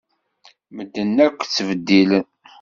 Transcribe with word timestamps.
Medden 0.75 1.15
akk 1.25 1.39
ttbeddilen. 1.43 2.25